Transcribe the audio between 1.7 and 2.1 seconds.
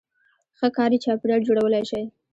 شئ